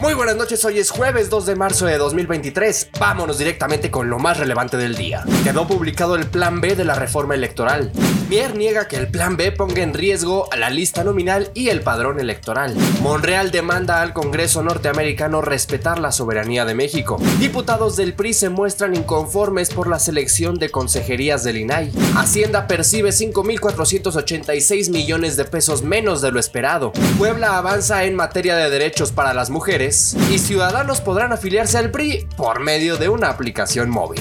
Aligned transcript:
Muy 0.00 0.14
buenas 0.14 0.36
noches, 0.36 0.64
hoy 0.64 0.78
es 0.78 0.90
jueves 0.90 1.28
2 1.28 1.44
de 1.44 1.56
marzo 1.56 1.84
de 1.84 1.98
2023. 1.98 2.88
Vámonos 2.98 3.36
directamente 3.36 3.90
con 3.90 4.08
lo 4.08 4.18
más 4.18 4.38
relevante 4.38 4.78
del 4.78 4.96
día. 4.96 5.24
Quedó 5.44 5.66
publicado 5.68 6.14
el 6.14 6.26
Plan 6.26 6.62
B 6.62 6.74
de 6.74 6.86
la 6.86 6.94
reforma 6.94 7.34
electoral. 7.34 7.92
Mier 8.30 8.56
niega 8.56 8.88
que 8.88 8.96
el 8.96 9.10
Plan 9.10 9.36
B 9.36 9.52
ponga 9.52 9.82
en 9.82 9.92
riesgo 9.92 10.48
a 10.52 10.56
la 10.56 10.70
lista 10.70 11.04
nominal 11.04 11.50
y 11.52 11.68
el 11.68 11.82
padrón 11.82 12.18
electoral. 12.18 12.74
Monreal 13.02 13.50
demanda 13.50 14.00
al 14.00 14.14
Congreso 14.14 14.62
norteamericano 14.62 15.42
respetar 15.42 15.98
la 15.98 16.12
soberanía 16.12 16.64
de 16.64 16.74
México. 16.74 17.18
Diputados 17.38 17.96
del 17.96 18.14
PRI 18.14 18.32
se 18.32 18.48
muestran 18.48 18.96
inconformes 18.96 19.68
por 19.68 19.86
la 19.86 19.98
selección 19.98 20.54
de 20.54 20.70
consejerías 20.70 21.44
del 21.44 21.58
INAI. 21.58 21.92
Hacienda 22.16 22.66
percibe 22.66 23.10
5.486 23.10 24.90
millones 24.90 25.36
de 25.36 25.44
pesos 25.44 25.82
menos 25.82 26.22
de 26.22 26.32
lo 26.32 26.40
esperado. 26.40 26.92
Puebla 27.18 27.58
avanza 27.58 28.04
en 28.04 28.14
materia 28.14 28.56
de 28.56 28.70
derechos 28.70 29.12
para 29.12 29.34
las 29.34 29.50
mujeres 29.50 29.89
y 29.90 30.38
ciudadanos 30.38 31.00
podrán 31.00 31.32
afiliarse 31.32 31.76
al 31.76 31.90
PRI 31.90 32.28
por 32.36 32.60
medio 32.60 32.96
de 32.96 33.08
una 33.08 33.28
aplicación 33.28 33.90
móvil. 33.90 34.20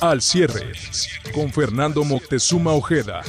Al 0.00 0.20
cierre, 0.20 0.72
con 1.32 1.52
Fernando 1.52 2.02
Moctezuma 2.02 2.72
Ojeda. 2.72 3.22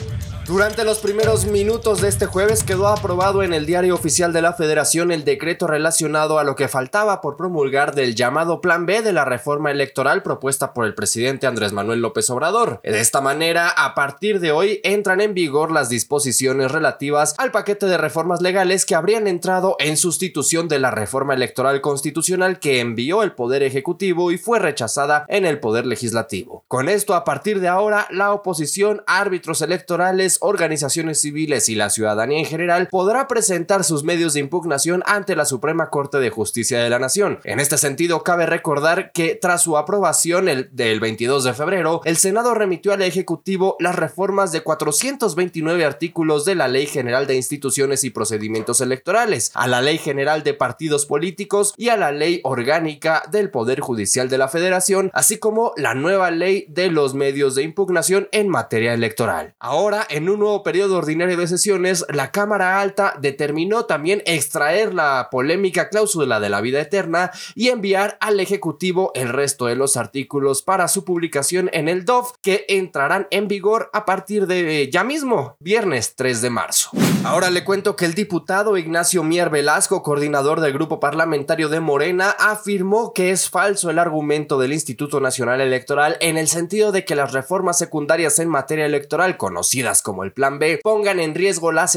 Durante 0.49 0.83
los 0.83 0.97
primeros 0.97 1.45
minutos 1.45 2.01
de 2.01 2.07
este 2.07 2.25
jueves 2.25 2.63
quedó 2.63 2.87
aprobado 2.87 3.43
en 3.43 3.53
el 3.53 3.67
diario 3.67 3.93
oficial 3.93 4.33
de 4.33 4.41
la 4.41 4.53
Federación 4.53 5.11
el 5.11 5.23
decreto 5.23 5.67
relacionado 5.67 6.39
a 6.39 6.43
lo 6.43 6.55
que 6.55 6.67
faltaba 6.67 7.21
por 7.21 7.37
promulgar 7.37 7.93
del 7.93 8.15
llamado 8.15 8.59
Plan 8.59 8.87
B 8.87 9.03
de 9.03 9.13
la 9.13 9.25
reforma 9.25 9.69
electoral 9.69 10.23
propuesta 10.23 10.73
por 10.73 10.85
el 10.85 10.95
presidente 10.95 11.45
Andrés 11.45 11.71
Manuel 11.71 12.01
López 12.01 12.31
Obrador. 12.31 12.79
De 12.81 12.99
esta 12.99 13.21
manera, 13.21 13.69
a 13.69 13.93
partir 13.93 14.39
de 14.39 14.51
hoy 14.51 14.81
entran 14.83 15.21
en 15.21 15.35
vigor 15.35 15.69
las 15.69 15.87
disposiciones 15.87 16.71
relativas 16.71 17.35
al 17.37 17.51
paquete 17.51 17.85
de 17.85 17.99
reformas 17.99 18.41
legales 18.41 18.87
que 18.87 18.95
habrían 18.95 19.27
entrado 19.27 19.75
en 19.77 19.97
sustitución 19.97 20.67
de 20.67 20.79
la 20.79 20.89
reforma 20.89 21.35
electoral 21.35 21.79
constitucional 21.81 22.57
que 22.57 22.79
envió 22.79 23.21
el 23.21 23.33
Poder 23.33 23.61
Ejecutivo 23.61 24.31
y 24.31 24.39
fue 24.39 24.57
rechazada 24.57 25.25
en 25.27 25.45
el 25.45 25.59
Poder 25.59 25.85
Legislativo. 25.85 26.63
Con 26.67 26.89
esto, 26.89 27.13
a 27.13 27.23
partir 27.23 27.59
de 27.59 27.67
ahora, 27.67 28.07
la 28.09 28.33
oposición, 28.33 29.03
árbitros 29.05 29.61
electorales, 29.61 30.38
organizaciones 30.41 31.21
civiles 31.21 31.69
y 31.69 31.75
la 31.75 31.89
ciudadanía 31.89 32.39
en 32.39 32.45
general 32.45 32.87
podrá 32.89 33.27
presentar 33.27 33.83
sus 33.83 34.03
medios 34.03 34.33
de 34.33 34.39
impugnación 34.39 35.03
ante 35.05 35.35
la 35.35 35.45
Suprema 35.45 35.89
Corte 35.89 36.19
de 36.19 36.29
Justicia 36.29 36.79
de 36.79 36.89
la 36.89 36.99
Nación. 36.99 37.39
En 37.43 37.59
este 37.59 37.77
sentido, 37.77 38.23
cabe 38.23 38.45
recordar 38.45 39.11
que 39.11 39.35
tras 39.35 39.63
su 39.63 39.77
aprobación 39.77 40.49
el, 40.49 40.69
del 40.71 40.99
22 40.99 41.43
de 41.43 41.53
febrero, 41.53 42.01
el 42.05 42.17
Senado 42.17 42.53
remitió 42.53 42.93
al 42.93 43.01
Ejecutivo 43.01 43.75
las 43.79 43.95
reformas 43.95 44.51
de 44.51 44.61
429 44.61 45.85
artículos 45.85 46.45
de 46.45 46.55
la 46.55 46.67
Ley 46.67 46.85
General 46.85 47.27
de 47.27 47.35
Instituciones 47.35 48.03
y 48.03 48.09
Procedimientos 48.09 48.81
Electorales, 48.81 49.51
a 49.53 49.67
la 49.67 49.81
Ley 49.81 49.97
General 49.97 50.43
de 50.43 50.53
Partidos 50.53 51.05
Políticos 51.05 51.73
y 51.77 51.89
a 51.89 51.97
la 51.97 52.11
Ley 52.11 52.41
Orgánica 52.43 53.23
del 53.31 53.49
Poder 53.49 53.79
Judicial 53.79 54.29
de 54.29 54.37
la 54.37 54.47
Federación, 54.47 55.11
así 55.13 55.37
como 55.37 55.73
la 55.75 55.93
nueva 55.93 56.31
Ley 56.31 56.65
de 56.69 56.91
los 56.91 57.13
Medios 57.13 57.55
de 57.55 57.63
Impugnación 57.63 58.27
en 58.31 58.47
materia 58.47 58.93
electoral. 58.93 59.55
Ahora, 59.59 60.05
en 60.09 60.28
un 60.29 60.39
nuevo 60.39 60.63
periodo 60.63 60.97
ordinario 60.97 61.37
de 61.37 61.47
sesiones, 61.47 62.05
la 62.09 62.31
Cámara 62.31 62.81
Alta 62.81 63.15
determinó 63.19 63.85
también 63.85 64.21
extraer 64.25 64.93
la 64.93 65.29
polémica 65.31 65.89
cláusula 65.89 66.39
de 66.39 66.49
la 66.49 66.61
vida 66.61 66.81
eterna 66.81 67.31
y 67.55 67.69
enviar 67.69 68.17
al 68.21 68.39
Ejecutivo 68.39 69.11
el 69.15 69.29
resto 69.29 69.65
de 69.65 69.75
los 69.75 69.97
artículos 69.97 70.61
para 70.61 70.87
su 70.87 71.03
publicación 71.05 71.69
en 71.73 71.87
el 71.87 72.05
DOF 72.05 72.33
que 72.41 72.65
entrarán 72.69 73.27
en 73.31 73.47
vigor 73.47 73.89
a 73.93 74.05
partir 74.05 74.47
de 74.47 74.89
ya 74.91 75.03
mismo, 75.03 75.55
viernes 75.59 76.15
3 76.15 76.41
de 76.41 76.49
marzo. 76.49 76.89
Ahora 77.23 77.49
le 77.49 77.63
cuento 77.63 77.95
que 77.95 78.05
el 78.05 78.13
diputado 78.13 78.77
Ignacio 78.77 79.23
Mier 79.23 79.49
Velasco, 79.49 80.03
coordinador 80.03 80.61
del 80.61 80.73
grupo 80.73 80.99
parlamentario 80.99 81.69
de 81.69 81.79
Morena, 81.79 82.29
afirmó 82.29 83.13
que 83.13 83.31
es 83.31 83.49
falso 83.49 83.89
el 83.89 83.99
argumento 83.99 84.57
del 84.57 84.73
Instituto 84.73 85.19
Nacional 85.19 85.61
Electoral 85.61 86.17
en 86.21 86.37
el 86.37 86.47
sentido 86.47 86.91
de 86.91 87.05
que 87.05 87.15
las 87.15 87.33
reformas 87.33 87.77
secundarias 87.77 88.39
en 88.39 88.47
materia 88.47 88.85
electoral, 88.85 89.37
conocidas 89.37 90.01
como 90.01 90.18
el 90.23 90.31
Plan 90.31 90.59
B, 90.59 90.79
pongan 90.83 91.19
en 91.19 91.35
riesgo 91.35 91.71
la, 91.71 91.89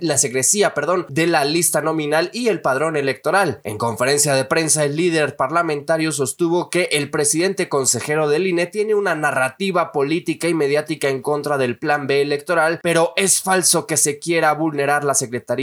la 0.00 0.18
secrecía 0.18 0.74
perdón, 0.74 1.06
de 1.08 1.26
la 1.26 1.44
lista 1.44 1.80
nominal 1.80 2.30
y 2.32 2.48
el 2.48 2.60
padrón 2.60 2.96
electoral. 2.96 3.60
En 3.64 3.78
conferencia 3.78 4.34
de 4.34 4.44
prensa, 4.44 4.84
el 4.84 4.96
líder 4.96 5.36
parlamentario 5.36 6.12
sostuvo 6.12 6.70
que 6.70 6.88
el 6.92 7.10
presidente 7.10 7.68
consejero 7.68 8.28
del 8.28 8.46
INE 8.46 8.66
tiene 8.66 8.94
una 8.94 9.14
narrativa 9.14 9.92
política 9.92 10.48
y 10.48 10.54
mediática 10.54 11.08
en 11.08 11.22
contra 11.22 11.58
del 11.58 11.78
Plan 11.78 12.06
B 12.06 12.22
electoral, 12.22 12.80
pero 12.82 13.12
es 13.16 13.40
falso 13.40 13.86
que 13.86 13.96
se 13.96 14.18
quiera 14.18 14.52
vulnerar 14.52 15.04
la, 15.04 15.16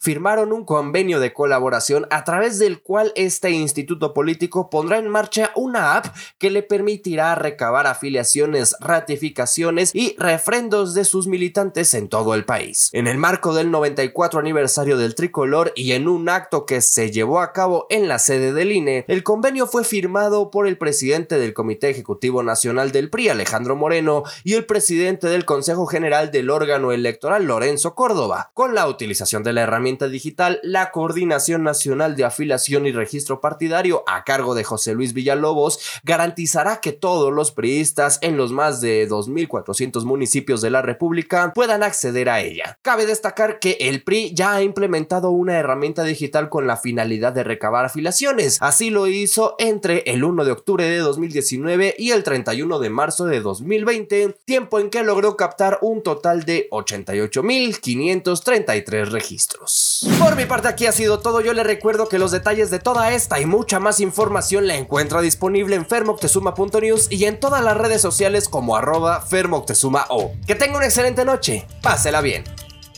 firmaron 0.00 0.52
un 0.52 0.64
convenio 0.64 1.20
de 1.20 1.32
colaboración 1.32 2.06
a 2.10 2.24
través 2.24 2.58
del 2.58 2.82
cual 2.82 3.12
este 3.16 3.50
instituto 3.50 4.12
político 4.12 4.70
pondrá 4.70 4.98
en 4.98 5.08
marcha 5.08 5.52
una 5.54 5.96
app 5.96 6.06
que 6.38 6.50
le 6.50 6.62
permitirá 6.62 7.34
recabar 7.34 7.86
afiliaciones, 7.86 8.76
ratificaciones 8.80 9.94
y 9.94 10.16
refrendos 10.18 10.94
de 10.94 11.04
sus 11.04 11.26
militantes 11.26 11.94
en 11.94 12.08
todo 12.08 12.34
el 12.34 12.44
país. 12.44 12.90
En 12.92 13.06
el 13.06 13.18
marco 13.18 13.54
del 13.54 13.70
94 13.70 14.40
aniversario 14.40 14.96
del 14.96 15.14
tricolor 15.14 15.72
y 15.74 15.92
en 15.92 16.08
un 16.08 16.28
acto 16.28 16.66
que 16.66 16.80
se 16.80 17.10
llevó 17.10 17.40
a 17.40 17.52
cabo 17.52 17.86
en 17.90 18.08
la 18.08 18.18
sede 18.18 18.52
del 18.52 18.72
INE, 18.72 19.04
el 19.08 19.22
convenio 19.22 19.66
fue 19.66 19.84
firmado 19.84 20.50
por 20.50 20.66
el 20.66 20.78
presidente 20.78 21.38
del 21.38 21.54
Comité 21.54 21.90
Ejecutivo 21.90 22.42
Nacional 22.42 22.92
del 22.92 23.10
PRI, 23.10 23.28
Alejandro 23.28 23.76
Moreno, 23.76 24.24
y 24.44 24.54
el 24.54 24.66
presidente 24.66 25.28
del 25.28 25.44
Consejo 25.44 25.86
General 25.86 26.30
del 26.30 26.50
órgano 26.50 26.92
electoral, 26.92 27.44
Lorenzo 27.44 27.94
Córdoba. 27.94 28.50
Con 28.54 28.74
la 28.74 28.86
utilización 28.86 29.29
de 29.30 29.52
la 29.52 29.62
herramienta 29.62 30.08
digital, 30.08 30.58
la 30.64 30.90
Coordinación 30.90 31.62
Nacional 31.62 32.16
de 32.16 32.24
Afiliación 32.24 32.86
y 32.86 32.92
Registro 32.92 33.40
Partidario, 33.40 34.02
a 34.08 34.24
cargo 34.24 34.56
de 34.56 34.64
José 34.64 34.92
Luis 34.92 35.12
Villalobos, 35.12 35.78
garantizará 36.02 36.80
que 36.80 36.90
todos 36.90 37.32
los 37.32 37.52
priistas 37.52 38.18
en 38.22 38.36
los 38.36 38.50
más 38.50 38.80
de 38.80 39.08
2.400 39.08 40.04
municipios 40.04 40.62
de 40.62 40.70
la 40.70 40.82
República 40.82 41.52
puedan 41.54 41.84
acceder 41.84 42.28
a 42.28 42.40
ella. 42.40 42.76
Cabe 42.82 43.06
destacar 43.06 43.60
que 43.60 43.76
el 43.78 44.02
PRI 44.02 44.34
ya 44.34 44.54
ha 44.54 44.62
implementado 44.62 45.30
una 45.30 45.56
herramienta 45.56 46.02
digital 46.02 46.48
con 46.48 46.66
la 46.66 46.76
finalidad 46.76 47.32
de 47.32 47.44
recabar 47.44 47.84
afiliaciones. 47.84 48.58
Así 48.60 48.90
lo 48.90 49.06
hizo 49.06 49.54
entre 49.60 50.02
el 50.06 50.24
1 50.24 50.44
de 50.44 50.50
octubre 50.50 50.84
de 50.84 50.98
2019 50.98 51.94
y 51.96 52.10
el 52.10 52.24
31 52.24 52.80
de 52.80 52.90
marzo 52.90 53.26
de 53.26 53.40
2020, 53.40 54.38
tiempo 54.44 54.80
en 54.80 54.90
que 54.90 55.04
logró 55.04 55.36
captar 55.36 55.78
un 55.82 56.02
total 56.02 56.44
de 56.44 56.68
88.533 56.70 59.09
registros. 59.12 60.06
Por 60.18 60.36
mi 60.36 60.46
parte 60.46 60.68
aquí 60.68 60.86
ha 60.86 60.92
sido 60.92 61.20
todo, 61.20 61.40
yo 61.40 61.52
le 61.52 61.62
recuerdo 61.64 62.08
que 62.08 62.18
los 62.18 62.30
detalles 62.30 62.70
de 62.70 62.78
toda 62.78 63.12
esta 63.12 63.40
y 63.40 63.46
mucha 63.46 63.80
más 63.80 64.00
información 64.00 64.66
la 64.66 64.76
encuentra 64.76 65.20
disponible 65.20 65.76
en 65.76 65.86
fermoctezuma.news 65.86 67.08
y 67.10 67.24
en 67.24 67.40
todas 67.40 67.62
las 67.64 67.76
redes 67.76 68.02
sociales 68.02 68.48
como 68.48 68.76
arroba 68.76 69.20
fermoctezuma 69.20 70.06
o. 70.08 70.32
Que 70.46 70.54
tenga 70.54 70.76
una 70.76 70.86
excelente 70.86 71.24
noche, 71.24 71.66
pásela 71.82 72.20
bien. 72.20 72.44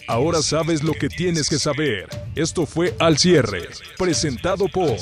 Ahora 0.08 0.42
sabes 0.42 0.82
lo 0.82 0.92
que 0.92 1.08
tienes 1.08 1.48
que 1.48 1.58
saber. 1.58 2.08
Esto 2.34 2.66
fue 2.66 2.94
Al 2.98 3.18
Cierre, 3.18 3.68
presentado 3.96 4.66
por 4.68 4.96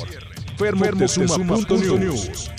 fermoctezuma.news. 0.58 2.50